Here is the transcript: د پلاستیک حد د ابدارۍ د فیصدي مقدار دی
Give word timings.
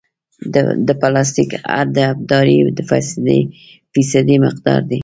د 0.87 0.89
پلاستیک 1.01 1.51
حد 1.73 1.87
د 1.95 1.97
ابدارۍ 2.13 2.57
د 2.77 2.77
فیصدي 3.97 4.35
مقدار 4.45 4.81
دی 4.89 4.99